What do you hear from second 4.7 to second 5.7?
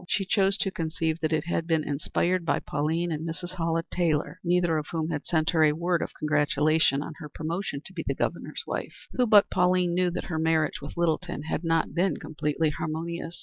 of whom had sent her